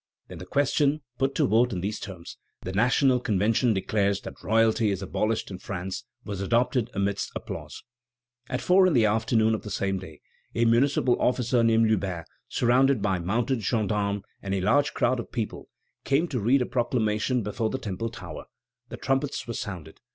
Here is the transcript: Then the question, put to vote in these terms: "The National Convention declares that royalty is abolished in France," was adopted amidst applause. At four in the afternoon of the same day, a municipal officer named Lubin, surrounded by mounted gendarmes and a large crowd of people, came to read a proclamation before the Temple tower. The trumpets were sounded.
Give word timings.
Then 0.29 0.39
the 0.39 0.47
question, 0.47 1.01
put 1.19 1.35
to 1.35 1.45
vote 1.45 1.71
in 1.71 1.81
these 1.81 1.99
terms: 1.99 2.37
"The 2.63 2.73
National 2.73 3.19
Convention 3.19 3.71
declares 3.75 4.21
that 4.21 4.41
royalty 4.41 4.89
is 4.89 5.03
abolished 5.03 5.51
in 5.51 5.59
France," 5.59 6.05
was 6.25 6.41
adopted 6.41 6.89
amidst 6.95 7.31
applause. 7.35 7.83
At 8.49 8.61
four 8.61 8.87
in 8.87 8.93
the 8.93 9.05
afternoon 9.05 9.53
of 9.53 9.61
the 9.61 9.69
same 9.69 9.99
day, 9.99 10.21
a 10.55 10.65
municipal 10.65 11.21
officer 11.21 11.61
named 11.63 11.87
Lubin, 11.87 12.23
surrounded 12.49 13.03
by 13.03 13.19
mounted 13.19 13.61
gendarmes 13.61 14.23
and 14.41 14.55
a 14.55 14.61
large 14.61 14.95
crowd 14.95 15.19
of 15.19 15.31
people, 15.31 15.69
came 16.03 16.27
to 16.29 16.39
read 16.39 16.63
a 16.63 16.65
proclamation 16.65 17.43
before 17.43 17.69
the 17.69 17.77
Temple 17.77 18.09
tower. 18.09 18.45
The 18.89 18.97
trumpets 18.97 19.45
were 19.47 19.53
sounded. 19.53 19.99